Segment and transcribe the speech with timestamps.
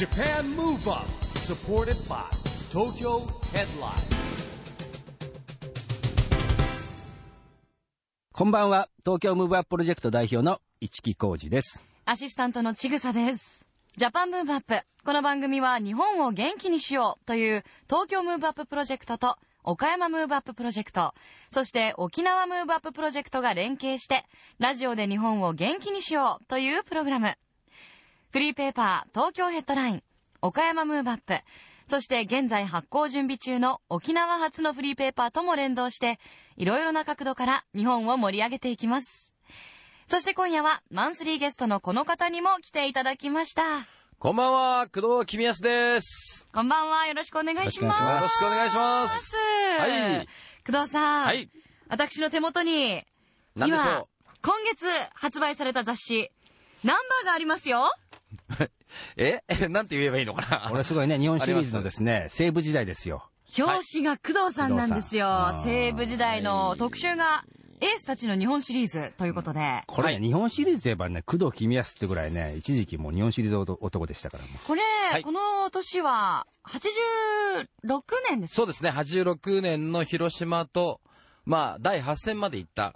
[0.00, 1.04] Japan Move Up
[1.36, 2.22] supported by
[2.72, 3.20] Tokyo
[3.52, 4.00] Headline
[8.32, 13.66] こんばんは東京ムーブアッププロジェクト代表の一木広治ですアシスタントのちぐさです。
[13.98, 14.80] Japan Move Up。
[15.04, 21.12] この番組は日本を元気にしようという東京ムーブアッププロジェクトと岡山ムーブアッププロジェクト、
[21.50, 24.24] そして沖縄ムーブアッププロジェクトが連携して、
[24.58, 27.36] ラジオで日本を元気にしようというプログラム。
[28.32, 30.02] フリーペーパー東京ヘッドライン、
[30.40, 31.40] 岡山ムーブアップ、
[31.88, 36.20] そして現在発行準備中の沖縄発のフリーペーパーとも連動して、
[36.56, 39.34] いろいろな角度から日本を盛り上げていきます。
[40.06, 43.62] そして今夜はマンスリーゲストのこの方にも来ていただきました。
[44.20, 46.46] こんばんは、工藤公康です。
[46.52, 47.08] こんばんは。
[47.08, 48.00] よろしくお願いします。
[48.00, 49.36] よろしくお願いします。
[49.80, 50.28] はい。
[50.64, 51.24] 工藤さん。
[51.24, 51.50] はい。
[51.88, 53.04] 私の手元に、
[53.56, 54.08] 今なんでしょ
[54.40, 56.30] 今月発売された雑誌、
[56.84, 57.90] ナンバーがありますよ。
[58.60, 58.70] う。
[59.16, 59.42] え？
[59.68, 60.70] なんて言えばいいのかな？
[60.72, 63.24] 俺すごいね日本シリーズのですね西部時代ですよ
[63.58, 65.60] 表紙が工藤さんなんですよ。
[65.64, 67.44] 西部時代の特集が、
[67.80, 69.82] エースたちの日本シリーズということで。
[69.88, 77.66] これね、はい日本シリーズといえばね工藤公康ってぐらいね一時期もう日本シリーズ男男でしたからもうこれ、はいこの年は、86
[78.28, 81.00] 年ですそうですね、86年の広島と、
[81.44, 82.94] まあ、第8戦まで行った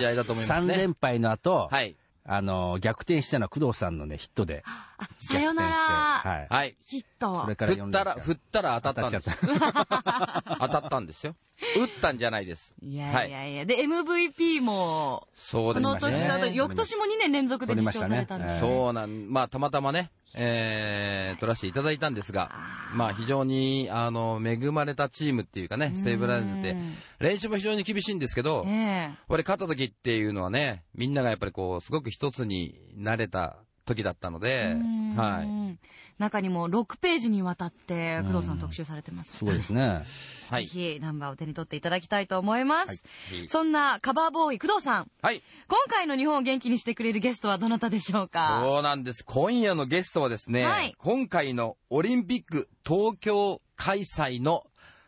[0.00, 0.76] 試合だと思います3ね。
[0.76, 1.94] 連敗の後、はい。
[2.26, 6.76] あの逆転したのは工藤さんのねヒットであ、さよな逆転してら、はいはい。
[6.82, 7.42] ヒット。
[7.42, 9.40] それから振ったら、振ったら当たったんです。
[9.40, 11.36] 当たっ たったんですよ。
[11.76, 12.74] 打ったんじゃないです。
[12.82, 18.60] いやいやいや、で、MVP も、そうですこの年だと、ね翌年も2年連続で受賞されたんです。
[18.60, 22.50] そうなん、まあ、たまたまね、えー、取らせていただいたんですが、
[22.94, 26.76] まあ、非常に、あの、恵まれたチームっていうかね、西武ライオンズって、
[27.20, 28.74] 練習も非常に厳しいんですけど、ええ。
[28.74, 34.76] やっぱり勝った時っていうのはね、みんながやっぱりこう、すごく一つになれた時だったので、
[35.16, 35.72] はい。
[35.72, 35.78] い。
[36.18, 39.38] 中にも6ページにわたって、工藤さん特集されてます。
[39.38, 40.02] すごいですね
[40.50, 40.66] はい。
[40.66, 43.04] ぜひ、ナンバーを手に取っていただきたいと思います。
[43.32, 45.10] はいそんなカバーボーイ、工藤さん。
[45.22, 45.42] はい。
[45.68, 48.60] 今回の日本を元気にしてくれるゲストはどなたでしょうか？
[48.64, 49.24] そうなんです。
[49.24, 54.64] 今夜のゲストはですね、はい今回のオリンピック東京開催の、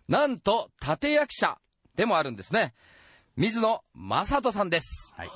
[0.09, 1.59] なんと、立役者
[1.95, 2.75] でもあるんですね。
[3.37, 5.13] 水野正人さんです。
[5.17, 5.29] はい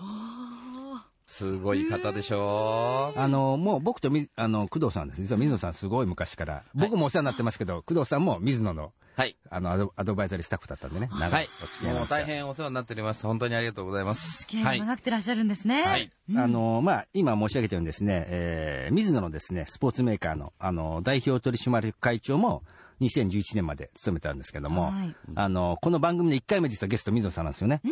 [1.30, 9.36] すごい方でしょあのもう僕とみあの工藤さんです実は水野さんすごい昔から僕もお世話になってますけど、工藤さんも水野のはい。
[9.50, 11.94] あのアドアドバイザリースタッフだったんでね長はいいお付き合い。
[11.94, 13.26] なんもう大変お世話になっております。
[13.26, 14.40] 本当にありがとうございます。
[14.40, 15.82] 付き合いが長くてらっしゃるんですね。
[15.82, 16.10] はい。
[16.36, 22.64] あのまあ、今申し上げたようにですね、えー水野のですねスポーツメーカーのあの代表取締役会長も
[23.00, 27.82] 2011年まで務めたんですけども、はいあのこの番組の1回目実はゲスト水野さんなんですよね。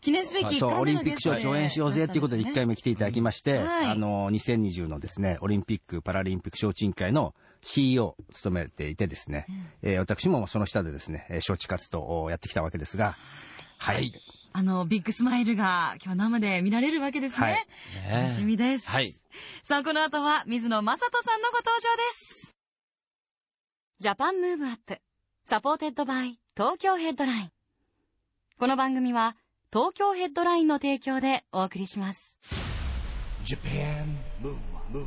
[0.00, 9.46] 記念すべき1そう回オリンピック目のゲストで招致応援しようぜということで1回目来ていただきまして、はいあの2020のですねオリンピック・パラリンピック招致委員会の CEO を務めていてですね、
[9.82, 13.16] えー私もその下でですねえー招致活動をやってきたわけですが、
[13.78, 14.12] はい、
[14.52, 17.64] あの、ビッグスマイルが今日生で見られるわけですね。
[18.10, 18.88] はい楽しみです。
[18.90, 19.12] はい。
[19.62, 22.56] さあ、この後は水野正人さんのご登場です。
[24.00, 27.50] Japan Move Up、supported by Tokyo Headline。
[28.58, 29.36] この番組は
[29.70, 32.38] 東京ヘッドラインの提供でお送りします。
[33.44, 35.06] Japan Move Up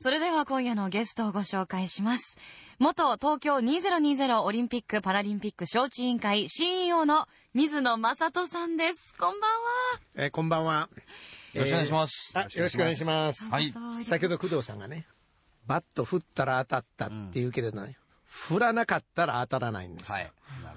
[0.00, 2.38] それでは今夜のゲストをご紹介します。
[2.78, 9.14] 元東京2020オリンピック・パラリンピック招致委員会 CEO の水野正人さんです。
[9.18, 9.56] こんばんは。
[10.14, 10.88] えーこんばんは。
[11.52, 12.32] よろしくお願いします。
[12.32, 13.46] あ、よろしくお願いします。
[13.46, 13.70] はい。
[14.04, 15.06] 先ほど工藤さんがね、
[15.66, 20.14] バット振ったら当たったって言うけれどね、振らなかったら当たらないんですよ。
[20.14, 20.32] はい。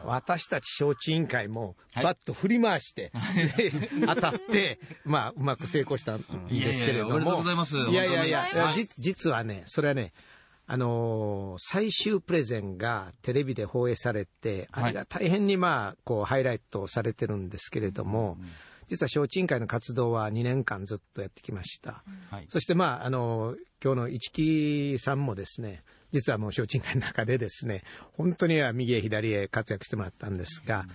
[0.05, 3.11] 私たち招致委員会もはいバット振り回して、
[3.57, 3.71] で
[4.05, 7.43] 当たって、まあ、うまく成功したんですけれども。
[7.89, 10.13] いやいやいやいや実はね、それはね、
[10.67, 18.37] あのー最終プレゼンがテレビで放映されて、あれが大変にまあ、こう、ハイライトされてるんですけれども、
[18.87, 22.03] 実は招致委員会の活動は2年間ずっとやってきました。
[22.29, 22.45] はい。
[22.49, 27.83] そしてまあ、あの、今日の市木さんもですね、実はもう招致委員会の中でですね、
[28.13, 30.85] 本当には右へ左へ活躍してもらったんですが、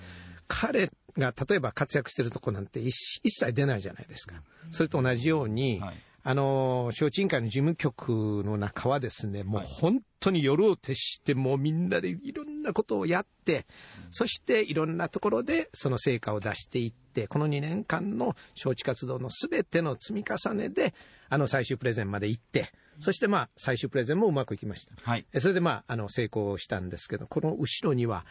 [0.49, 4.37] 彼が例えば活躍してるとこなんて一一切出ないじゃないですか。
[4.70, 5.94] それと同じように、はい。
[6.26, 13.66] あの、招致委員会の事務局の中はですね、もう本当に夜を徹して、もうみんなでいろんなことをやって、
[14.11, 20.94] そしていろんなところでその成果を出していって、この2年間の招致活動のすべての積み重ねで、
[21.28, 24.94] あの最終プレゼンまで行って、そしてまあ最終プレゼンもうまくいきました。
[25.02, 25.26] はい。
[25.32, 28.25] えそれでまあ、あの成功したんですけど、この後ろには、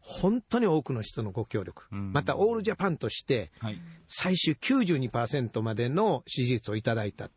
[0.00, 3.78] 本当に多くの人のご協力、うんまたオールジャパンとして、はい。
[4.08, 7.28] 最終92%までの支持率をいただいた。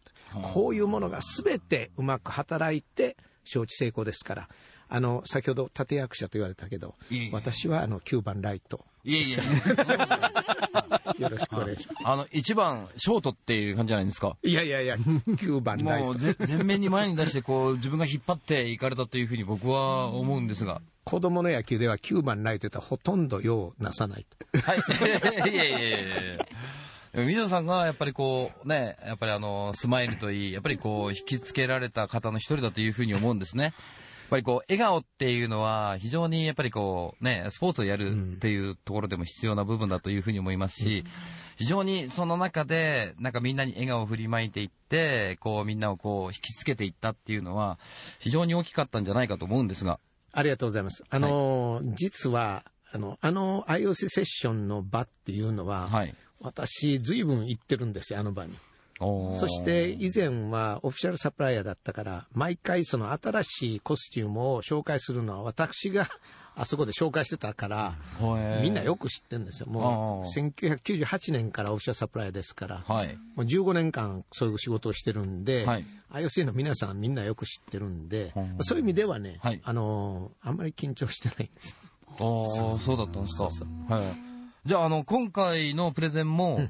[0.54, 4.50] こういうものが全てうまく働いて、招致成功ですから。
[4.90, 8.86] あの、先ほど立役者と言われたけどいえいえ、私はあの、9番ライト。
[9.04, 9.38] いえいえ。
[11.20, 12.02] よろしくお願いします。
[12.06, 14.38] あの、一番、ショートっていう感じじゃないですか。
[14.44, 16.06] いやいやいや、9番ライト。
[16.06, 20.82] もうぜ、全面に前に出して、こう、自分が引っ張っていかれたというふうに僕は思うんですが。
[21.04, 24.60] 子供の野球では9番ライトってほとんど用なさないと。
[24.60, 24.80] はい。
[25.52, 26.46] いやいやいやいや
[27.26, 33.74] 水野さんがやっぱりこう、ね、やっぱりあの、スマイルといい、やっぱりこう、引きつけられた方の一人だというふうに思うんですね。
[34.24, 41.04] やっぱりこう、笑顔っていうのは、非常にやっぱりこう、ね、スポーツをやるっていうところでも必要な部分だというふうに思いますし、
[41.58, 47.78] 非常にその中で、なんかみんなに笑顔を振りまいていって、こう、みんなをこう、引きつけていったっていうのは、
[48.20, 50.00] 非常に大きかったんじゃないかと思うんですが。
[50.32, 51.04] ありがとうございます。
[51.10, 56.16] あの、実は、あの、あの IOC セッションの場っていうのは、はい。
[56.40, 58.54] 私、ずいぶん行ってるんですよ、あの場に。
[59.40, 66.08] そして、以前はオフィシャルサプライヤーだったから、毎回その新しいコスチュームを紹介するのは私が
[66.56, 67.96] あそこで紹介してたから、
[68.62, 69.68] みんなよく知ってるんですよ。
[69.68, 73.18] もう、あ1998年からオフィシャルサプライヤーですから、はい。
[73.36, 81.76] もう15年間そういう仕事をしてるんで、はい IOC の皆さんみんなよく知ってるんで、うんそういう意味ではね、はいあのーあんまり緊張してないんです。
[82.08, 83.46] ああ、そうだったんですか。
[83.96, 84.04] はい。
[84.66, 86.70] じゃあ、あの、今回のプレゼンも、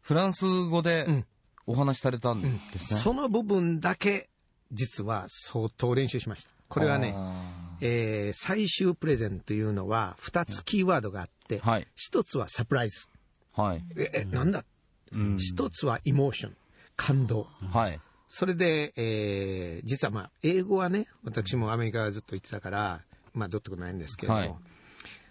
[0.00, 1.26] フランス語でん
[1.66, 3.00] お話しされたんですね。
[3.00, 4.28] その部分だけ、
[4.72, 6.50] 実は相当練習しました。
[6.68, 11.86] これはね、あえー最終プレゼンというのは、2つキーワードがあって、ーはい。
[12.12, 13.06] 1つはサプライズ。
[13.52, 13.84] はい。
[13.96, 14.64] え、えなんだ、
[15.12, 16.56] うん1つはイモーション。
[16.96, 17.46] 感動。
[17.72, 18.00] はい。
[18.28, 23.00] それで、えー実はまあ、英語はね、私もアメリカずっと行ってたから、
[23.32, 24.54] まあ、どうってことないんですけども、はい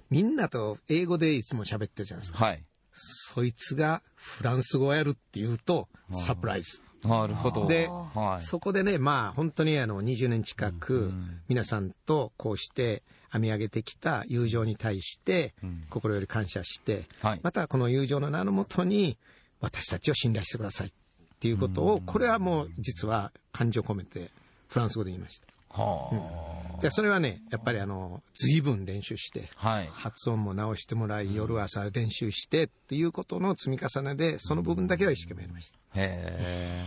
[0.09, 2.45] みんなと英語でいつも喋ってるじゃないですか。
[2.45, 2.63] はい。
[2.95, 6.81] そいつがフランス語をやるっていうと、サプライズ。
[7.03, 7.67] なるほど。
[7.67, 8.43] ではい。
[8.43, 11.11] そこでね、まあ、本当にあの、20年近く、
[11.47, 15.53] 皆さんとこうして編み上げてきた友情に対して、
[15.89, 19.17] 心より感謝して、はいまたこの友情の名のもとに、
[19.61, 20.91] 私たちを信頼してくださいっ
[21.39, 24.31] ていうことを、これはもう実は感情込めて、
[24.67, 25.54] フランス語で言いました。
[25.75, 29.69] はでそれはね、やっぱりあの、随分練習して、あ。
[29.69, 29.89] はい。
[29.93, 35.77] 発音も直してもらい、夜朝練習してっていうことの積み重ねで、その部分だけは一生懸命やりました。
[35.77, 36.85] へえ。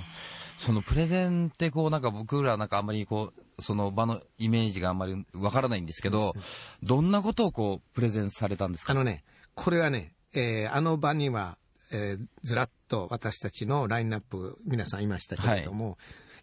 [0.58, 6.34] そのプレゼンってこうなんか僕らなんかあんまりこう、その場のイメージがあんまりわからないんですけど、
[6.82, 8.92] どんなことをこうプレゼンされたんですか？
[8.92, 9.24] あのね、
[9.54, 11.56] これはね、えーあの場には、
[11.90, 15.96] えーずらっと私たちのラインナップ、皆さんいましたけれども、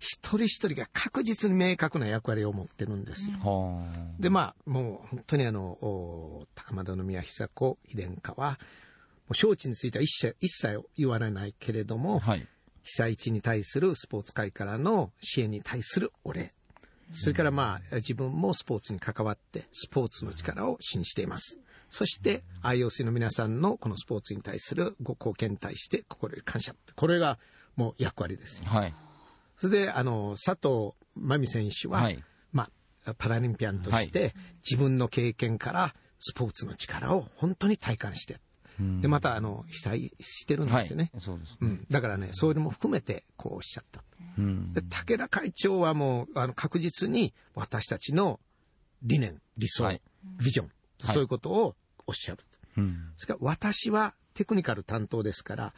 [0.05, 3.37] 一人一人が確実に明確な役割を持ってるんですよ。
[3.39, 3.83] は
[4.19, 8.59] で、まあ、もう本当にあの、お高円宮久子、秘伝家は、
[9.27, 12.31] もう招致については一切一切言われないけれども、あ。
[12.31, 12.47] はい。
[12.83, 16.51] 被災地に対するスポーツ界からの支援に対するお礼。
[17.09, 21.57] それからまあ、自分もスポーツに関わって、スポーツの力を信じています。
[21.89, 26.75] そして、IOC の皆さんのこのスポーツに対するご貢献に対して心より感謝。
[26.95, 27.39] これが
[27.75, 28.63] もう役割です。
[28.63, 28.93] はい。
[29.57, 32.69] それで、あの、佐藤真美選手は、はいま
[33.05, 34.33] あ、パラリンピアンとして、
[34.69, 38.37] 自分の経験からスポーツの力を本当に体感して、
[39.01, 41.11] で、また、あの、被災してるんはいですよね。。
[41.19, 41.57] そうですね。
[41.61, 44.03] うん、だからね、そういうのも含めて、こうおっしゃった。
[44.37, 44.73] うん。
[44.73, 48.39] で武田会長はもう、あの、確実に私たちの
[49.01, 50.01] 理念、理想、はい
[50.43, 50.75] ビジョン、はい
[51.13, 51.75] そういうことを
[52.07, 52.43] おっしゃる。
[52.77, 53.11] うん。
[53.15, 55.73] それから私はテクニカル担当ですから、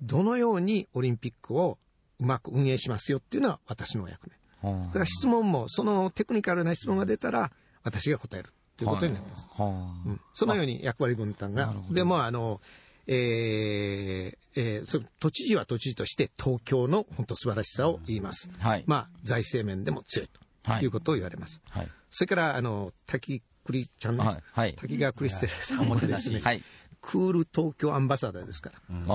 [0.00, 1.78] どのようにオリンピックを
[2.20, 4.28] うまく運営しますよっていうのは私の役
[4.62, 4.70] 目。
[4.70, 7.50] はだから質問も、そのテクニカルな質問が出たら、
[7.82, 9.46] 私が答えるということになります。
[9.50, 9.66] は
[10.06, 11.74] うんそのように役割分担が。
[11.90, 12.60] でも、あの、
[13.06, 18.50] えーえーその都知事は都知事として東京の本当素晴らしさを言います。
[18.58, 21.60] はいまあ、財政面でも強いとはいいうことを言われます。
[21.70, 21.88] はい。
[22.10, 26.62] それから、あの、滝栗ちゃんね、はいはい滝川クリステルさんもですね、はい。
[27.00, 28.80] クール東京アンバサダーですから。
[28.86, 29.08] 東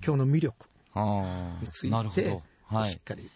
[0.00, 3.00] 京の魅力あについてはいしっ。
[3.02, 3.30] かり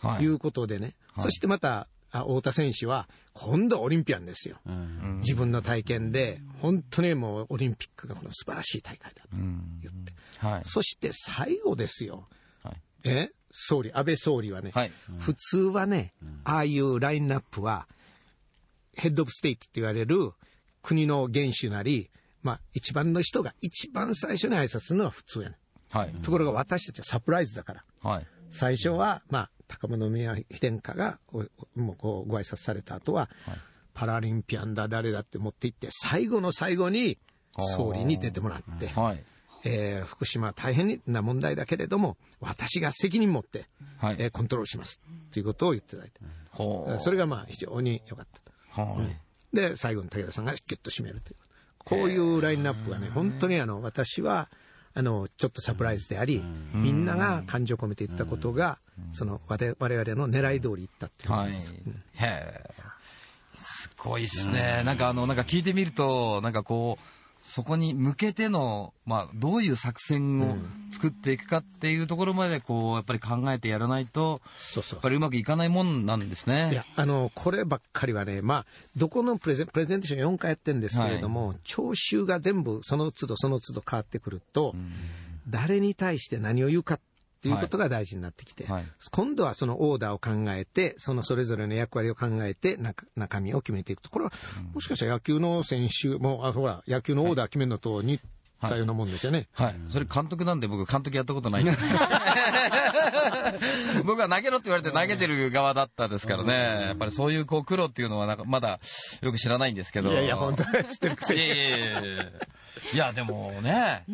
[0.00, 0.18] はい。
[0.18, 4.58] ということでね、そしてまた、あ太田選手は、今度はオリンピアンですよ。
[4.66, 10.12] うん自分の体験で、本当にもうオリンピックがこの素晴らしい大会だとうん言って。
[10.38, 10.62] はい。
[10.64, 12.26] そして最後ですよ。
[12.62, 12.76] はい。
[13.04, 13.30] え？
[13.50, 14.92] 総理、安倍総理はね、はい。
[15.18, 16.12] 普通はね、
[16.44, 17.88] ああいうラインナップは、
[18.94, 20.32] ヘッドオブステイトって言われる
[20.82, 22.10] 国の元首なり、
[22.42, 25.56] まあ、一番の人が一番最初に挨拶するのは普通やね。
[25.90, 26.12] はい。
[26.22, 28.26] ところが私たちはサプライズだから、はい。
[28.50, 31.44] 最初は、まあ、高円宮妃殿下がお
[31.78, 33.28] もうこうご挨拶された後は、
[33.94, 37.18] パラリンピアンだ誰だって持って行って最後の最後に
[37.58, 39.24] 総理に出てもらって、はい。
[39.64, 43.66] えー福島は大変な問題だけれども私が責任持って、
[43.98, 45.00] はいえーコントロールします
[45.32, 46.20] ということを言っていただいて。
[47.00, 48.26] それがまあ非常に良かっ
[48.74, 49.56] たはい。
[49.56, 51.36] で最後に武田さんがギュッと締めるという
[51.78, 54.48] こういうラインナップがね本当にあの私は
[54.96, 58.78] あのちょっとサプライズでありみんなが感情込めて言ったことが
[59.12, 59.76] その我々
[60.14, 61.52] の狙い通りいったっていうことはい。
[61.52, 61.74] です、へ
[62.20, 62.70] え。
[63.54, 64.82] すごいですね。
[64.84, 67.15] なんかあの、なんか聞いてみると、なんかこう、
[67.46, 70.56] そこに向けての、まあ、どういう作戦を
[70.92, 74.42] 作っていくかっていうところまで、こう、やっぱり考えてやらないと、
[74.74, 76.70] やっぱりうまくいかないもんなんですね。
[76.72, 84.74] いや、あの、こればっかりはね、まあ、どこのプレゼン、プレゼンテーション4回やってるんですけれども、聴衆が全部その都度その都度変わってくると、
[85.48, 87.00] 誰に対して何を言うかっ
[87.42, 94.10] ていうことが大事になってきて、はい今度はそのオーダーを考えて、そのそれぞれの役割を考えて、中中身を決めていくと。
[94.10, 94.32] これは、
[94.74, 98.20] もしかしたら野球の選手も、あ、ほら、野球のオーダー決めるのと似
[98.60, 99.48] たようなもんですよね。
[99.52, 99.74] はい。
[99.88, 101.72] それ監督なんで僕監督やったことないんで
[104.06, 106.86] 僕は投げろって言われて投げてる側だったですからね。
[106.86, 108.80] やっぱりそういうこう苦労っていうのはなんかまだ
[109.20, 110.10] よく知らないんですけど。
[110.10, 111.44] いやいや、本当は知ってるくせに。
[111.44, 112.22] いやいやいやいや
[112.92, 114.04] いや、でもね、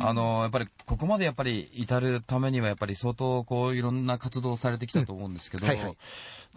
[0.00, 5.96] あの、やっぱりここまでやっぱり至るためにはやっぱり相当こういろんな活動をされてきたと思うんですけど、うんはいはい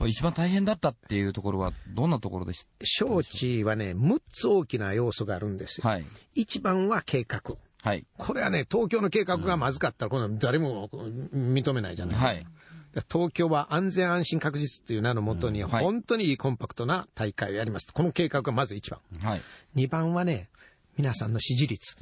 [0.07, 5.87] 一番大変だったっていうところはどんなところでし招致はね、6つ大きな要素があるんですよ。
[5.87, 6.05] はい。
[6.33, 7.55] 一番は計画。
[7.83, 8.05] はい。
[8.17, 10.89] これはね、東京の計画がまずかったら、この誰も
[11.33, 12.27] 認めないじゃないですか。
[12.27, 12.45] はい。
[12.93, 17.87] で東京は安全安心確実っていう名のもとに、はい本当にいいコンパクトな大会をやります。
[17.91, 18.99] この計画がまず一番。
[19.21, 19.41] はい。
[19.73, 20.49] 二番はね、
[20.95, 21.97] 皆さんの支持率。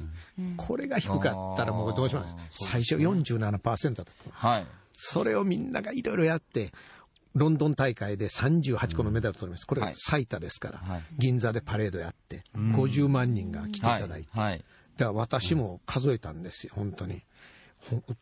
[0.58, 2.34] これが低かったらもうどうします？
[2.68, 4.48] 最初47%だった。
[4.48, 4.66] はい。
[4.92, 6.72] それをみんながいろいろやって、
[7.34, 9.66] ロンドン大会で38個のメダルを取りました。
[9.66, 14.58] これはい最多ですから、はい銀座でパレードやって、50万人が来ていただいて、はい。
[14.98, 17.22] だから私も数えたんですよ、本当に。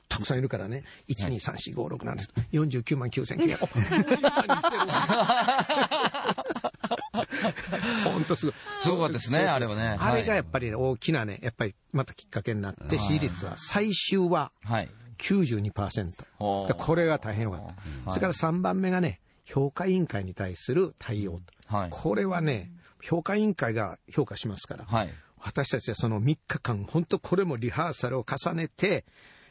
[0.08, 2.30] たくさんいるからね、1、2、3、4、5、6なんです。
[2.52, 3.58] 49万9900。
[8.04, 8.54] 本当すごい。
[8.82, 14.90] すごかったですねあれはねあれがはいやっぱりね大きなね、やっぱりまたきっかけになって、支持率は最終ははい。
[15.18, 16.08] 92%。
[16.38, 17.60] おーでこれが大変よかっ
[18.06, 18.12] た。
[18.12, 21.76] それから3番目がね、評価委員会に対する対応と。
[21.76, 21.88] はい。
[21.90, 22.70] これはね、
[23.02, 24.84] 評価委員会が評価しますから。
[24.84, 25.10] はい。
[25.42, 29.04] 私たちはその3日間、本当これもリハーサルを重ねて、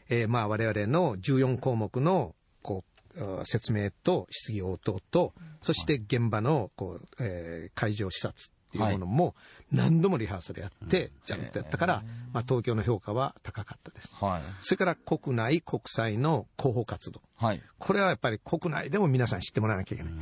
[0.10, 2.84] えーまあ我々の14項目のこ
[3.16, 9.36] う説明と質疑応答と、そして現場のこう、えー会場視察っていうものも
[9.72, 14.14] 何度もリハーサルやって、ちゃんとやったから、まあ東京の評価は高かったです。
[14.14, 14.42] はい。
[14.60, 17.22] それから国内、国際の広報活動。
[17.36, 17.62] はい。
[17.80, 20.14] これはやっぱり国内でも皆さん知ってもらわなきゃいけない。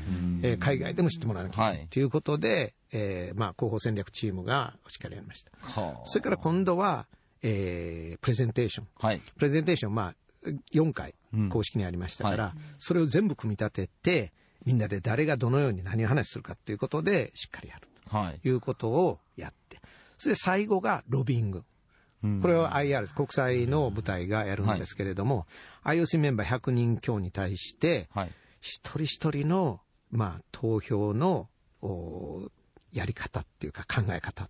[0.44, 1.78] えー海外でも知ってもらわなきゃいけない。
[1.80, 5.52] はいということで、えーまあ広報戦略チームがしっかりやりました。
[5.62, 7.08] はそれから今度は、
[7.42, 8.88] えープレゼンテーション。
[9.00, 9.08] あ。
[9.08, 9.22] はい。
[9.38, 14.34] プレゼンテーション、まあ、4回うん公式にありましたから、はそれを全部組み立てて、
[14.66, 18.40] みんなで誰がどのように何を話するかということで、しっかりやるはい。
[18.40, 19.80] ということをやって、
[20.18, 21.64] それで最後がロビーング。
[22.24, 25.46] うんこれは IR 国際の部隊がやるんですけれども、
[25.84, 28.32] IOC メンバー100人強に対して、はい。
[28.60, 31.48] 一人一人の、まあ、投票の
[31.82, 32.50] お
[32.92, 34.50] やり方っていうか考え方。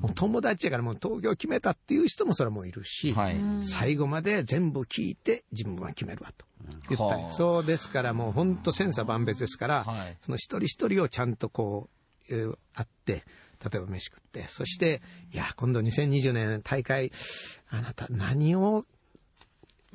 [0.00, 3.36] もう友達やからもう投票決めたっていう人もそれもいるし、はい。
[3.62, 6.46] 最後まで全部聞いて自分は決めるわと。
[6.88, 7.22] 言ったり。
[7.22, 7.30] はあ。
[7.30, 10.16] そうですからもう本当千差万別ですから、はい。
[10.20, 11.88] その一人一人をちゃんとこ
[12.30, 13.24] う、えー会って
[13.62, 14.46] 例えば飯食って。
[14.48, 17.12] そしていや今度2020年大会
[17.68, 18.84] あなた何を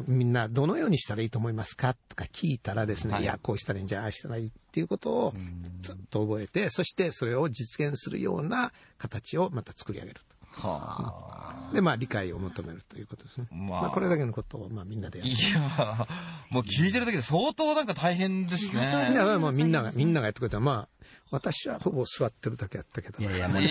[0.05, 5.33] みんなどのようにしたらいいと思いますかとか聞いたらですね、はいい、やこうしたらいいんじゃあああしたらいいっていうことを
[5.81, 10.37] ずっと覚えてそしてそれを実現するような形をまた作り上げると。
[10.57, 11.73] はあ。
[11.73, 13.47] で、まあ、理解を求めるということですね。
[13.51, 15.33] まあまあ、これだけのことを、まあ、みんなでやるい。
[15.33, 16.07] や
[16.49, 19.11] もう聞いてるだけで相当なんか大変ですいね。
[19.13, 23.19] や、まあ、みんなが、みんながやってくれたら、まあ、私はほぼ座ってるだけやったけど。
[23.19, 23.69] いやいや、もうね、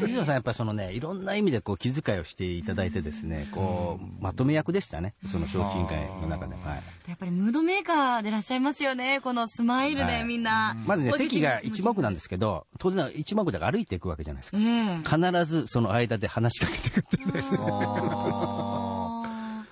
[0.00, 6.54] 水野さんやっぱりそのね、いろんな意味でこう気遣いをしていただいてですね、こう、まとめ役でしたね、その招致委員会の中で。
[6.54, 6.82] はい。
[7.08, 9.20] やっぱりムードメーカーでいらっしゃいますよね。
[9.20, 10.76] このスマイルではいみんな。
[10.86, 14.58] まずね、席が一目なんですけど、当然一目だから歩いていくわけじゃないですか。
[14.58, 17.42] ええ必ずその間で話しかけてくっていうね。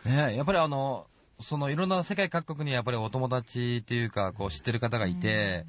[0.05, 1.07] ねやっぱりあの、
[1.41, 5.67] そのいろんな世界各国にやっぱりお友達っていうか、こう知ってる方がいて、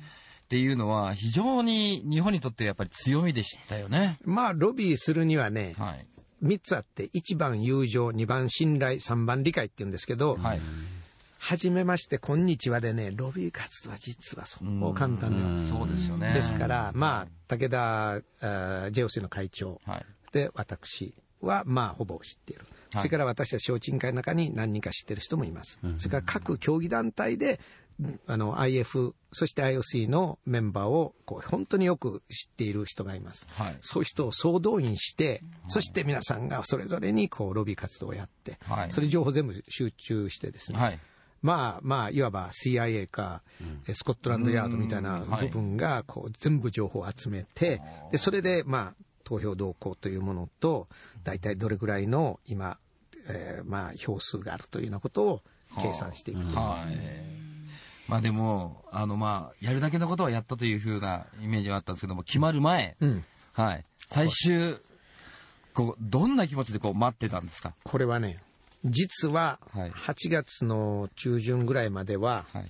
[0.51, 4.17] っていうのは非常に日本にとってやっぱり強みでしたよね。
[4.25, 6.05] まあ、ロビーするにはね、はい。
[6.43, 10.61] 3つあって、1番友情、2番信頼、3番理解って言うんですけど、はい。
[11.39, 16.33] はじめまして、こんにちはでね、ロビー活動は実はそう簡単ではそうですよね。
[16.33, 18.21] ですから、まあ、武田、
[18.89, 20.05] JOC の会長はい。
[20.33, 22.63] で、私は、まあ、ほぼ知っている。
[22.63, 25.79] はいそれから私は小鎮会の中に何人か知ってる人もいます。
[25.95, 27.61] それから各競技団体で、
[28.27, 33.47] あの、IF、そして IOC のメンバーを、こう、本当によく知っている人がいます。
[33.51, 33.77] はい。
[33.81, 40.99] そういう人を総動員して、そして皆さんがそれぞれに、こう、ロビー活動をやって、はいそれ情報全部集中してですね、はい。
[41.41, 43.41] まあまあ、いわば CIA か、
[43.87, 47.81] えスコットランドヤードみたいなうんはい部分が、こう、全部情報を集めて、
[48.11, 50.87] で、それで、まあ、投票動向というものと、
[51.23, 52.77] 大体どれぐらいの今、
[53.27, 55.41] えーまあ、票数があるというようなことを
[55.81, 56.55] 計算していくという。
[56.55, 57.40] はい。
[58.11, 63.23] まあでも、あのまあ、やるだけのことはやったというふうなイメージはあったんですけども、決まる前、うん。
[63.53, 63.85] はい。
[64.07, 64.77] 最終、
[65.73, 67.73] こう、どんな気持ちでこう待ってたんですか？
[67.83, 68.39] これはね、
[68.83, 72.65] 実は、はい8月の中旬ぐらいまでは、はい。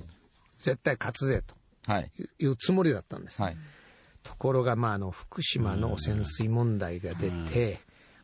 [0.60, 1.56] 絶対勝つぜと
[1.92, 2.12] はい。
[2.40, 3.42] いうつもりだったんです。
[3.42, 3.58] はい。
[4.22, 7.80] ところが、まあ、あの、福島の汚染水問題が出て、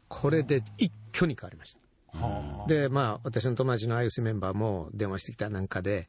[0.07, 2.67] これで一挙に変わりました。
[2.67, 6.07] で、まあ、私の友達の IOC メンバーも電話してきたなんかで、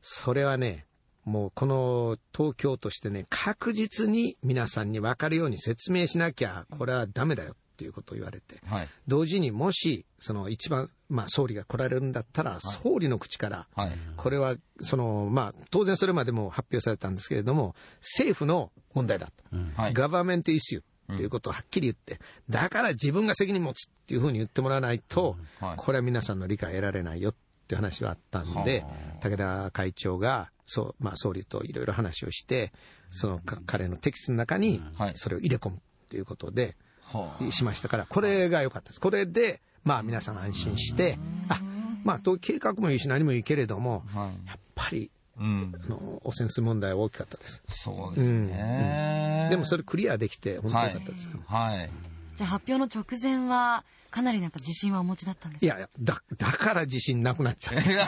[0.00, 0.86] それはね、
[1.24, 8.88] もうこの東京としてね、確実に皆さんに分かるように説明しなきゃ、これはダメだよっていうことを言われて、はい。
[9.06, 13.92] 同時にもし、その一番、まあ、総理が来られるんだったら、総理の口から、はい。
[14.16, 19.56] これは、その、まあ、当然それまでも発表されたんですけれども、政府の問題だと。
[19.80, 19.94] はい。
[19.94, 27.34] ガバメントイシューということをはっきり言って、だから自分が責任持つっていうふうに言ってもらわないと、はいこれは皆さんの理解得られないよっ
[27.68, 28.84] ていう話はあったんで、
[29.20, 32.72] 武田会長が、そう、まあ、総理といろいろ話をして、
[33.10, 39.00] そのか彼のテキストの中にはい、それを入れ込むということで、はあしましたから、これが良かったです。
[39.00, 41.60] これで、まあ皆さん安心して、あ、
[42.04, 44.46] まあ、と計画もいいし何もいいけれども、はい。
[44.46, 45.72] やっぱり、うん。
[45.84, 47.62] あの、汚染水問題は大きかったです。
[47.68, 49.48] そうですね。
[49.50, 51.28] でもそれクリアできて、本当に良かったです。
[51.46, 51.90] はい。
[52.36, 55.66] じゃあ発表の直前は、かなりのやっぱ自信はお持ちだったんですか？
[55.66, 57.80] いやいや、だ、だから自信なくなっちゃって。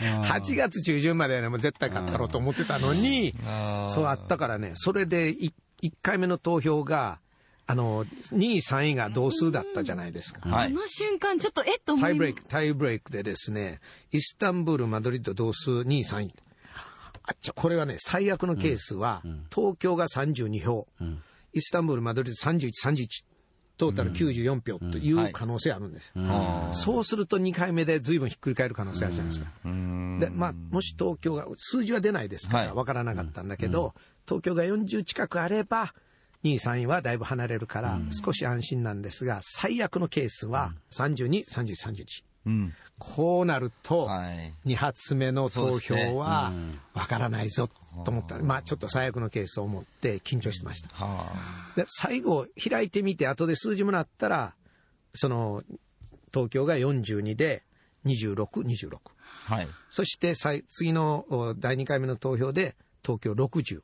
[0.00, 3.32] 8月中旬まではね、もう絶対勝ったろうと思ってたのに、
[3.94, 5.52] そうあったからね、それで 1,
[6.02, 7.20] 回目の投票が、
[7.66, 10.46] あの、2位、3位が同数だったじゃないですか。
[10.48, 10.66] はい。
[10.66, 13.80] あの瞬間、ちょっと、えっと思いタイブレイク、タイブレイクでですね、
[14.12, 16.34] イスタンブール、マドリッド同数2位、3位。
[17.26, 19.22] あっちゃ、これはね、最悪のケースは、
[19.54, 20.86] 東京が32票、
[21.54, 23.06] イスタンブール、マドリッド31、31、
[23.76, 26.12] トータル94票という可能性あるんですよ。
[26.16, 29.50] あそうすると2回目で随分ひっくり返る可能性あるじゃないですか。
[29.64, 30.18] ーうん。
[30.20, 32.66] で、まあ、もし東京が、数字は出ないですかはい。
[32.68, 33.94] ら、わからなかったんだけど、
[34.26, 35.92] 東京が40近くあれば、
[36.44, 42.04] 2位、3位はだいぶ離れるから、少し安心なんですが、最悪のケースは32、30、31。
[42.46, 42.74] うん。
[42.98, 44.54] こうなると、はい。
[44.66, 46.52] 2発目の投票は
[46.94, 47.68] わからないぞ
[48.04, 50.88] と思った、まあちょっと最悪のケースを思って緊張してました。
[50.94, 51.32] は
[51.76, 54.54] で最後開いてみて後で数字もらったら
[55.12, 55.62] その
[56.32, 57.64] 東京が42で
[58.06, 58.96] 2626
[59.48, 59.54] あ。
[59.54, 59.68] はい。
[59.90, 63.82] そして最次のお第2回目の投票で東京60ほう。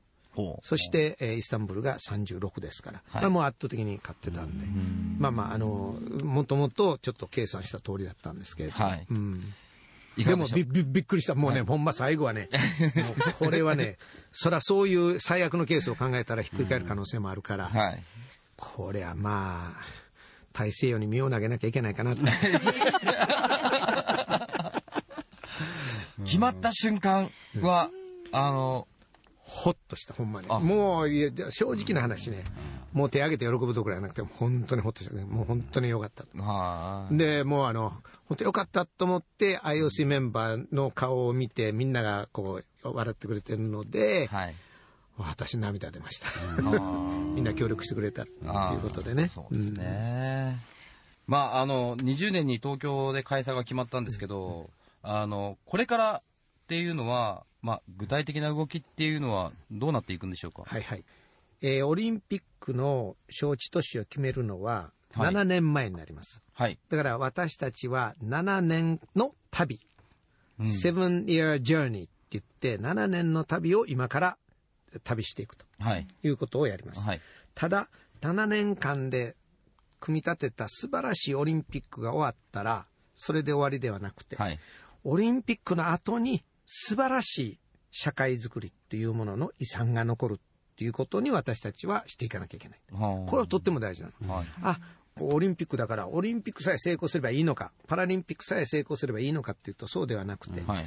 [0.62, 3.22] そして、えーイスタンブールが36ですから、はい。
[3.22, 4.66] まあ、もう圧倒的に勝ってたんで、
[5.18, 9.06] まあまああのもともとちょっと計算した通りだったんですけれども、はい。
[9.10, 9.54] うん。
[10.16, 11.34] でもびびびっくりした。
[11.34, 12.48] もうね、ほんま最後はね、
[13.38, 13.98] これはね、
[14.32, 18.02] そらそういう最悪のケースを考えたらひっくり返る可能性もあるから、はい。
[18.56, 19.80] これはまあ、
[20.52, 22.22] 大西洋に身を投げなきゃいけないかなと。
[26.24, 27.90] 決まった瞬間は、
[28.32, 28.86] あの、
[29.50, 30.46] ほっとした、ほんまに。
[30.48, 32.44] あもう、いや正直な話ね、
[32.92, 35.24] もう手挙げて喜ぶところじゃなくて、本当にほっとしたね。
[35.24, 36.24] もう本当によかった。
[36.40, 37.16] はい。
[37.16, 37.90] で、もうあの、
[38.28, 44.54] 本当よかったと思って、IOC メンバーの顔を見て、みんながこう、笑ってくれてるので、はい。
[45.18, 46.28] 私涙出ました。
[47.34, 49.28] みんな協力してくれたっていうことでね。
[49.28, 50.58] そうですね。
[51.26, 54.70] まあ、あの、20年に東京で開催が決まったんですけど、
[55.02, 60.62] あの、これからっていうのは、まあ、具体的な動きっていうのはどうなっていくんでしょうか？
[60.66, 61.04] はいはい。
[61.62, 66.42] えーオリンピックの招致都市を決めるのははい7年前になります。
[66.54, 66.78] はい。
[66.88, 69.78] だから私たちは7年の旅、
[70.58, 74.38] 7 year journey って言って7年の旅を今から
[75.04, 76.06] 旅していくとはい。
[76.22, 77.00] いうことをやります。
[77.04, 77.20] はい。
[77.54, 77.88] ただ
[78.22, 79.36] 7年間で
[79.98, 84.58] 組み立てた素晴らしいオリンピックが終わったらそれで終わりではなくて、はい。
[85.04, 87.58] オリンピックの後に素晴らしい
[87.90, 92.80] 社会づくりっていうものの遺産が残るっていうことに私たちはしていかなきゃいけない。
[92.92, 94.32] はあこれはとっても大事なの。
[94.32, 94.46] はい。
[94.62, 94.78] あ、
[95.20, 100.86] オリンピックだから、オリンピックさえ成功すればいいのか、パラリンピックさえ成功すればいいのかっていうと、そうではなくて、はい。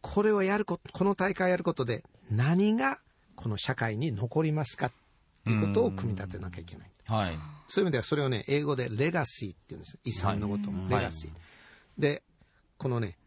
[0.00, 2.98] これをやること、この大会をやることで、何が
[3.34, 4.92] この社会に残りますかっ
[5.44, 6.90] ていうことを組み立てなきゃいけない。
[7.04, 7.38] はい。
[7.68, 9.98] そういう意味では、それをね、英語でレガシーって言うんです。
[10.04, 11.30] 遺産のことレガシー。
[11.98, 12.22] で、
[12.78, 13.18] このね、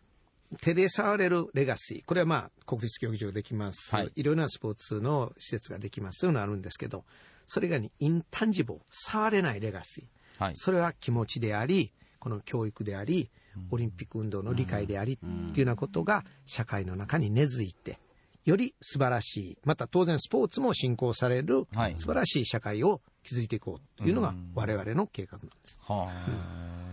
[0.62, 2.06] 手で触れるレガシー。
[2.06, 3.96] これはまあ、国立競技場できます。
[3.96, 6.20] はいい、ろいろなスポーツの施設ができます。
[6.22, 7.06] そういうのあるんですけど、
[7.48, 10.44] それがね、インタンジボー、触れないレガシー。
[10.44, 10.54] はい。
[10.56, 13.30] それは気持ちであり、この教育であり、
[13.72, 18.00] オリンピック運動の理解であり、っていうようなことが社会の中に根付いて、
[18.46, 25.78] より素晴らしい、また当然スポーツも振興されるはい素晴らしい社会を築いていこうというのが我々の計画なんです。
[25.82, 26.89] はあ。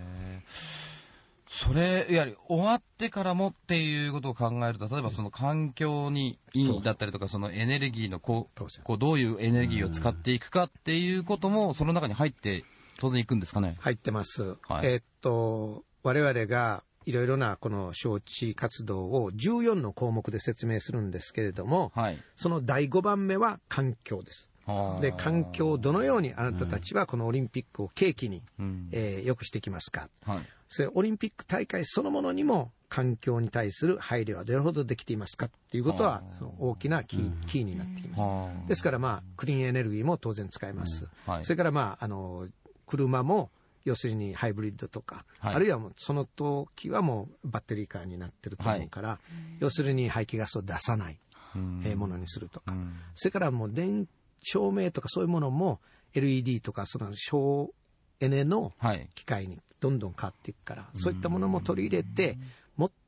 [1.48, 12.64] それ、やはり終わってからもっていうことを考えると、例えばその環境にいいだったりとか、そのエネルギーのこう、こうどういうエネルギーを使っていくかっていうことも、その中に入って
[12.98, 13.76] 当然いくんですかね？
[13.78, 14.56] 入ってます。
[14.62, 22.18] はいえーっと、我々がいろいろなこの招致活動を14の項目で説明するんですけれども、はい。
[22.34, 24.50] その第5番目は環境です。
[24.66, 30.38] はあで環境をどのようにあなたたちはこのオリンピックを契機に、うんえー良くしていきますか、はい。
[30.68, 36.22] それオリンピック大会そのものにも環境に対する配慮はどれほどできていますかっていうことは
[36.58, 38.22] 大きなキー,、キーになっています。
[38.22, 41.04] はあですから、まあ、クリーンエネルギーも当然使えます。
[41.26, 41.32] うん。
[41.34, 41.44] はい。
[41.44, 42.48] それから、まあ、あの
[42.86, 43.50] 車も
[43.84, 45.54] 要するにハイブリッドとか、はい。
[45.54, 49.18] あるいはもうその時はもうバッテリーカーになってると思うから、
[49.58, 51.18] 要するに排気ガスを出さない、
[51.54, 51.82] うん。
[51.84, 52.92] えーものにするとか、ん。
[53.14, 55.80] それからもう電照明とかそういうものも
[56.14, 57.72] LED とかその省
[58.20, 59.08] エネのはい。
[59.14, 62.38] 機械にどんどん変わっていくから、そういったものも取り入れて、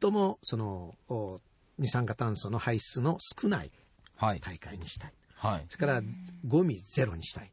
[0.00, 1.40] 最もそのお
[1.78, 3.70] 二酸化炭素の排出の少ない
[4.16, 4.40] はい。
[4.40, 5.12] 大会にしたい。
[5.34, 5.64] はい。
[5.68, 6.02] それから
[6.46, 7.50] ゴミゼロにしたい。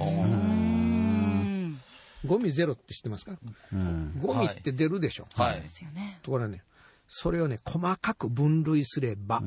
[0.00, 1.80] うん
[2.24, 3.36] ゴミゼロって知ってますか、
[4.20, 5.28] ゴミって出るでしょ？
[5.34, 5.68] はいで。
[5.68, 6.62] すよねところがね、
[7.06, 9.44] それをね、細かく分類すれば、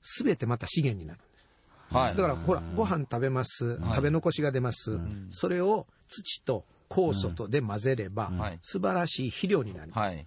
[0.00, 1.20] すべてまた資源になる。
[1.90, 2.16] はい。
[2.16, 8.58] だから、ほら、ご飯食べます、食べ残しが出ます、それを土と酵素とで混ぜれば、はい。
[8.60, 10.06] 素晴らしい肥料になります。
[10.08, 10.26] はい。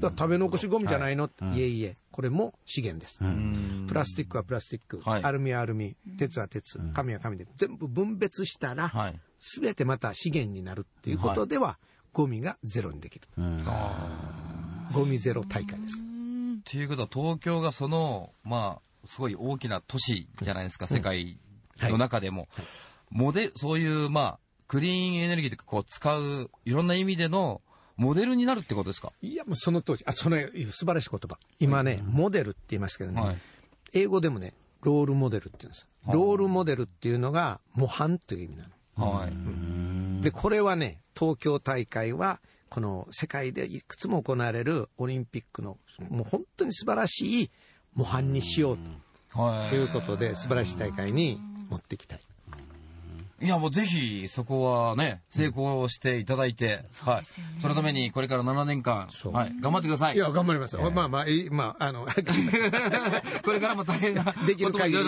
[0.00, 1.60] だ食べ残しゴミじゃないの、い。
[1.60, 3.18] えいえ、これも資源です。
[3.22, 3.86] うん。
[3.88, 5.22] プラスチックはプラスチック、はい。
[5.22, 9.20] アルミはアルミ、鉄は鉄、紙は紙で、全部分別したら、はい。
[9.38, 11.78] すべてまた資源になるっていうことでは、
[12.12, 13.28] ゴミがゼロにできる。
[14.92, 16.02] ゴミゼロ大会です。
[16.64, 21.38] ということは、東京がその、まあ、すごい大きな都市じゃないですか、世界
[21.80, 22.48] の中でも。
[23.10, 27.60] モデル、そういう、まあ、クリーンエネルギーとかこう使う、いろんな意味での、
[27.96, 29.12] モデルになるってことですか？
[29.22, 31.38] いや、もうその当時、あ、その素晴らしい言葉。
[31.60, 33.36] 今ね、モデルって言いますけどね、はい
[33.92, 34.52] 英語でもね、
[34.82, 35.86] ロールモデルって言うんです。
[36.06, 39.18] ロールモデルっていうのが模範という意味なの。
[39.18, 40.22] はい。
[40.22, 45.78] で、これはね、東京大会は、この世界でいくつも行われるオリンピックの、
[46.10, 47.50] もう本当に素晴らしい
[47.94, 48.78] 模範にしよう
[49.38, 52.20] はということで、素晴らしい大会に持っていきたい。
[53.40, 53.46] い。
[53.46, 57.24] いや、もうぜひ、そこはね、成功していただいて、はい。
[57.60, 60.16] そのために、これから7年間、はい、頑張ってください。
[60.16, 60.76] いや、頑張ります。
[60.76, 62.06] まあまあ、いいまあ、あの、
[63.44, 65.04] これからも大変なこともできる限り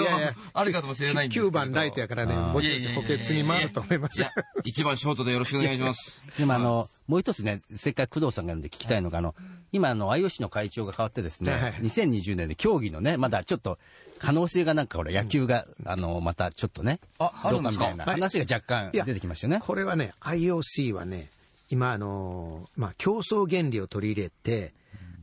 [0.53, 1.49] あるかもしれないんですけど。
[1.49, 4.31] 9番ライトやからね、ぼちぼち補欠に回ると思いますいや。
[4.64, 6.21] 一番ショートでよろしくお願いします。
[6.38, 9.35] でもあの、もう一つね、せっかく工藤さんがいるんで聞きたいのが、あの、
[9.73, 13.79] 今あの、IOC の会長が変わってですね、はいはい2020年で競技のね、まだちょっと、
[14.19, 19.61] 可能性がなんかほら、野球が、あの、またちょっとね、ああるんですかみたいな話が若干出てきましたよね。
[19.61, 21.31] これはね、IOC はね、
[21.71, 24.73] 今、あの、まあ、競争原理を取り入れて、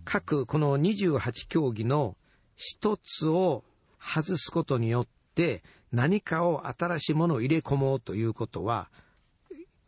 [0.03, 2.15] 各この28競技の
[2.55, 3.63] 一つを
[3.99, 8.89] 外すことによって、何かを新しいものを入れ込もうということは、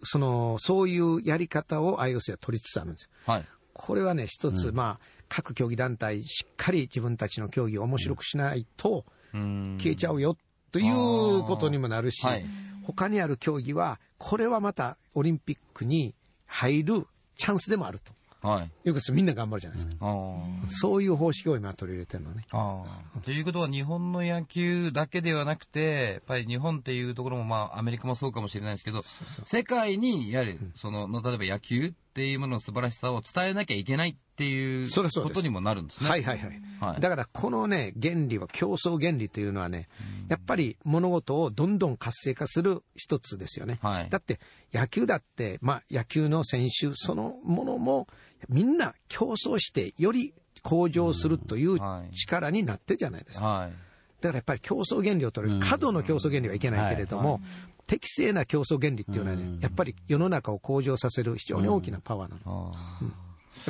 [0.03, 3.09] その、そういうやり方を IOC は取りつつあるんですよ。
[3.25, 3.45] はい。
[3.77, 9.77] これはね、一つ、まあ、各競技団体、しっかり自分たちの競技を面白くしないと、うん。
[9.79, 10.35] 消えちゃうよ
[10.71, 12.45] ということにもなるし、はい。
[12.83, 16.15] 他にある競技は、これはまたオリンピックに
[16.47, 18.13] 入るチャンスでもあると。
[18.41, 18.63] はい。
[18.63, 19.11] いうことです。
[19.11, 20.05] みんな頑張るじゃないですか。
[20.67, 22.45] そういう方式を今取り入れてるのね。
[23.23, 29.03] ということは日本の野球だけではなくて、やっぱり日本っていうところもまあアメリカもそうかもしれないですけど、
[29.45, 36.09] 世界にやはりその、例えば野球っていうものの素晴らしさを伝えなきゃいけないっていうことにもなるんですね。
[36.09, 36.61] はいはいはい。
[36.79, 39.87] はいだからこのね、原理は競争原理というのはね、
[40.27, 43.77] やっぱり物事をどんどん活性化する一つですよね。
[43.83, 44.39] はいだって
[44.73, 48.07] 野球だって、まあ野球の選手そのものも
[48.49, 53.45] みんな競争してより向上するというはい力になってるじゃないですか。
[53.45, 53.73] はい。
[54.21, 57.41] だからやっぱり競争原理を取る、過度の競争原理はいけないけれども、
[57.87, 62.73] 適正な競争原理っていうのはね、やっぱり世の中を向上させる非常に大きなパワーなの。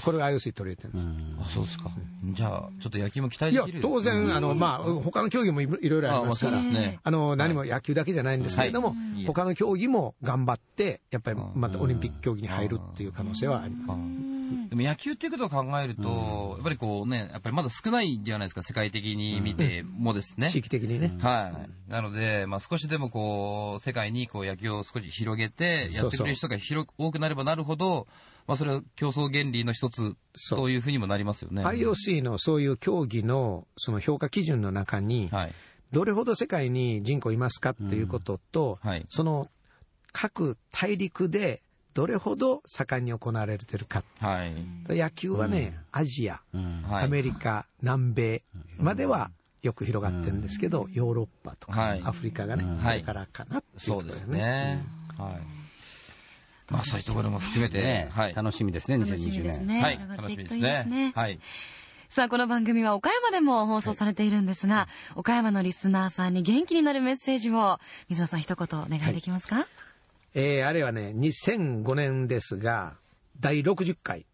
[0.02, 1.08] これが IOC 取り入れてるんです。
[1.42, 1.92] あそうですか。
[2.34, 6.60] じゃあ、ちょっと野球も期待いやできる、当然、あの、まあ、他の競技もいろいろありますから、
[7.04, 14.28] あの、何も野球だけじゃないんですけれどもはい、他の競技も頑張って、やっぱりまたオリンピック競技に入るっていう可能性はあります。
[14.70, 20.50] でも野球っていうことを考えると、やっぱりこうね、やっぱりまだ少ないんじゃないですか、世界的に見てもですね。
[20.50, 21.18] 地域的にね。
[21.22, 21.52] は
[21.88, 21.92] い。
[21.92, 28.08] なので、まあ少しでもこう、世界にこう野球を少し広げて、やってくれる人が広く多くなればなるほど、
[28.48, 31.64] まあそれは競争原理の一つそうというふうにもなりますよね。
[31.64, 35.54] IOC のそういう競技のその評価基準の中に、はい。
[35.92, 39.50] どれほど世界に人口いますかっていうことと、はいその
[40.14, 41.62] 各大陸で
[41.94, 44.04] どれほど盛んに行われてるか。
[44.20, 44.54] はい。
[44.88, 46.42] 野球はね、アジア、
[46.88, 48.44] はいアメリカ、南米
[48.78, 49.32] までは
[49.62, 54.76] よく広がってるんですけど、ヨーロッパとか、はいアフリカがね、こはいれからかなっていうそうですところだよね。
[54.76, 54.86] ね。
[55.18, 55.67] はい。
[56.70, 58.34] まあそういうところも含めて、ねはい。
[58.34, 59.44] 楽しみですね、楽しみ2020年。
[59.44, 59.82] ですね。
[59.82, 60.00] はい。
[60.00, 60.84] 楽しみですね。
[60.86, 61.14] ね。
[61.16, 61.40] はい。
[62.10, 69.68] さあ、この番組は岡山でも放送されているんですが、岡山のリスナーさんに元気になるメッセージを、水野さん一言お願いできますか、
[70.34, 72.96] えーあれはね、2005年ですが、
[73.40, 74.26] 第60回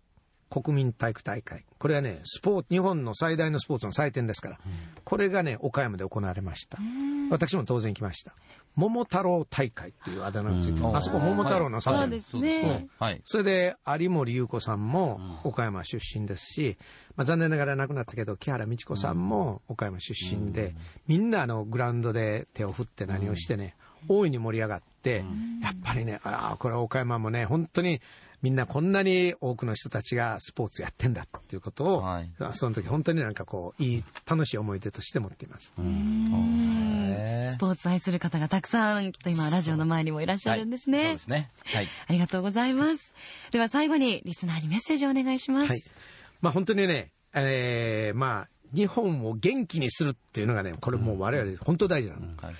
[0.50, 1.66] 国民体育大会。
[1.80, 4.60] これはね、スポーツ、日本の最大のスポーツの祭典ですから、
[5.04, 6.78] これがね、岡山で行われました。
[7.32, 8.36] 私も当然来ました。
[8.76, 10.96] 桃太郎大会っていうあだ名がついてる。
[10.96, 12.88] あそこ桃太郎の里そうですね。
[13.00, 13.22] はい。
[13.26, 16.78] それで有森裕子さんも岡山出身ですし、
[17.16, 20.74] まあ、残念ながら亡くなったけど木原道子さんも岡山出身で、
[21.08, 23.76] みんなあのグラウンドで手を振って何をしてね、
[24.08, 25.24] 大いに盛り上がって、
[25.62, 28.02] やっぱりねああこれは岡山もね本当に
[28.44, 35.74] みんなこんなに多くの人たちがスポーツやってんだっていうことを、はいその時本当になんかこういい楽しい思い出として持っています。
[35.74, 41.04] スポーツ愛する方がたくさん、きっと今ラジオの前にもいらっしゃるんですね。
[41.04, 41.50] そうですね。
[41.66, 41.88] はい。
[42.08, 43.14] ありがとうございます。
[43.52, 45.70] では最後にリスナーにメッセージをお願いします。
[45.70, 45.80] はい。
[46.42, 52.22] まあ本当にね、えーまあ日本を元気にするっていうのがね、これもう我々本当大事なの。
[52.42, 52.56] はい。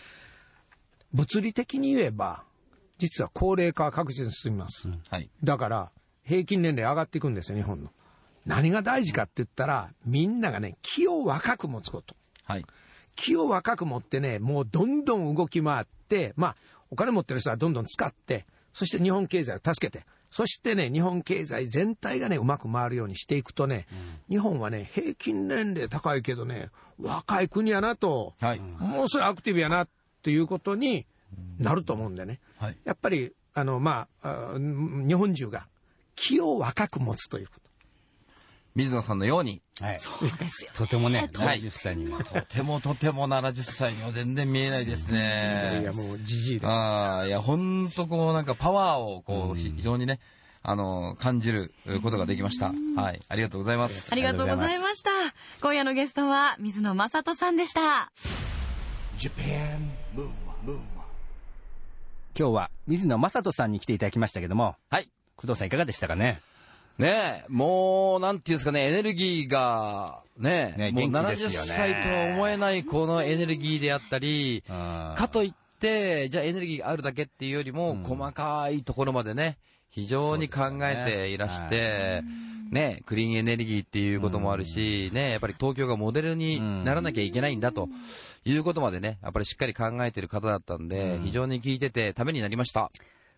[1.12, 2.44] 物理的に言えば、
[3.04, 4.90] 実は高齢化は確実に進みます。
[5.10, 5.30] はい。
[5.44, 5.92] だから、
[6.24, 7.92] 平均年齢上がっていくんですよ、日本の。
[8.46, 12.16] 何が大事かって言ったら、みんながね、気を若く持つこと。
[12.46, 12.66] はい。
[13.18, 16.56] 気を若く持ってね、もうどんどん動き回って、まあ、
[16.92, 23.86] お金持ってる人はどんどん使って、そして日本経済を助けて、そしてね、日本経済全体がね、うまく回るようにしていくとね、
[24.30, 28.60] 日本はね、平均年齢高いけどね、若い国やなと、はい。
[28.60, 29.90] もうすぐアクティブやなっ
[30.24, 31.06] ていうことに
[31.60, 32.40] なると思うんでね。
[32.64, 32.78] はい。
[32.86, 35.68] やっぱり、あの、まあ、あ日本中が
[36.16, 37.64] 気を若く持つということ。
[38.76, 39.98] 水野さんのように、はい。
[39.98, 40.72] そうですよ。
[40.76, 42.18] とてもね、はい70歳にも。
[42.24, 45.94] とてもとても70歳には全然見えないですいねや、。
[45.94, 46.70] もうじじいです。
[46.70, 50.20] ああ、いや、ほんとこう、なんかパワーを、こう、非常にね、
[50.64, 52.74] あの、感じることができました。
[52.96, 53.22] はい。
[53.28, 54.10] ありがとうございます。
[54.12, 55.10] ありがとうございました。
[55.62, 58.12] 今夜のゲストは水野正人さんでした。
[59.20, 60.32] Japan Move
[60.66, 61.03] Move.
[62.36, 65.08] 今日は水野正人さんに来ていただきましたけども、はい。
[65.36, 66.42] 工藤さんいかがでしたかね？
[66.98, 82.24] ねえ、もう、なんていうんですかね、エネルギーが、ねねもう元気ですよ70ね歳とは思えないこのエネルギーであったり、かかといって、じゃあエネルギーがあるだけっていうよりも、細かいところまでね、非常に考えていらして、
[82.72, 87.88] ね、クリーンエネルギーっていうこともあるし、ね、やっぱり東京がモデルにならなきゃいけないんだと
[88.46, 92.92] いうことまでね、やっぱりしっかり考えてる方だったんで、非常に聞いててためになりました。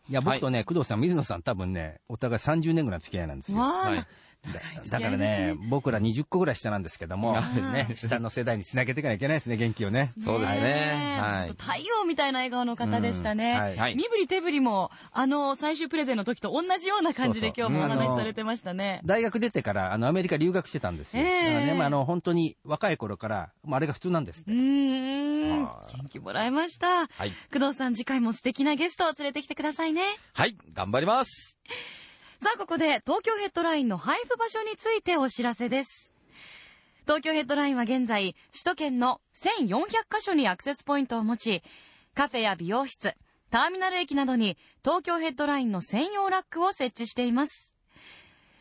[0.10, 3.58] いや、僕とね、工藤さん、水野さん多分ね、お互い30年ぐらいの付き合いなんですよ。
[3.60, 4.08] はい
[4.90, 7.34] だからね、僕ら20個ぐらい下なんですけども、
[7.74, 10.12] ね、 下の世代につなげていかなきゃいけないですね、元気をね。
[10.24, 13.76] そうですね太陽みたいな笑顔の方でしたね。
[13.96, 19.02] 身振り手振りも、あの、最終プレゼンの時と同じような感じで今日もお話しされてましたね。
[19.04, 21.24] 大学出てから、あの、アメリカ留学してたんですよ。
[21.24, 24.52] ええだからね、まあ、あの、本当に若い頃から、まあ、あれが普通なんですって。
[24.52, 25.70] 元
[26.10, 27.08] 気もらいました。
[27.08, 30.04] はい工藤さん、次回も素敵なゲストを連れてきてくださいね。
[30.34, 31.58] はい、頑張ります。
[32.38, 36.14] さあ、ここで東京ヘッドラインの配布場所についてお知らせです。
[37.04, 41.64] 東京ヘッドラインは現在、首都圏の1400カ所にアクセスポイントを持ち、
[42.14, 43.16] カフェや美容室、
[43.52, 47.74] ターミナル駅などに東京ヘッドラインの専用ラックを設置しています。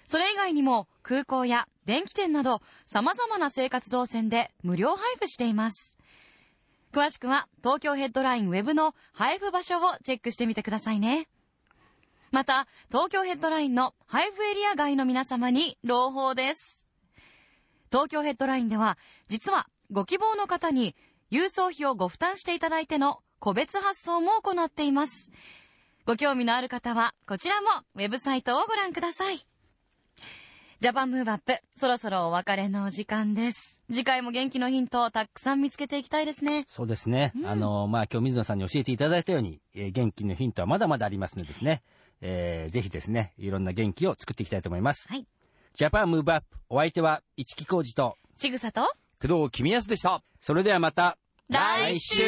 [0.06, 5.96] それ以外にも空港や電気店など様々な生活動線で無料配布しています。
[6.92, 11.26] 詳しくは東京ヘッドラインウェブの配布場所をチェックしてみてくださいね。
[12.34, 16.84] また、東京ヘッドラインの配布エリア外の皆様に朗報です。
[17.92, 20.96] 東京ヘッドラインでは、実はご希望の方に
[21.30, 25.30] 郵送費をご負担していただいての個別発送も行っています。
[26.06, 29.36] ご興味のある方は、こちらもウェブサイトをご覧ください。
[30.80, 33.80] ジャパンムーブアップ、そろそろお別れのお時間です。
[33.88, 36.64] 次回も元気のヒントをたくさん見つけていきたいですね。
[36.66, 37.32] そうですね。
[37.44, 41.84] あの、まあ、今日水野さんに教えていただいたように、えー元気のヒントはまだまだありますのでですね、
[42.26, 45.06] えーぜひですね、いろんな元気を作っていきたいと思います。
[45.06, 45.26] はい。
[45.74, 48.80] ジャパンムーブアップ、お相手は市木浩二と、ちぐさと、
[49.20, 50.22] 工藤公康でした。
[50.40, 52.22] それではまた、来週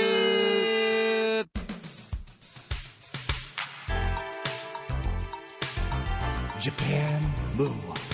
[6.60, 7.20] Japan
[7.56, 8.05] Move Up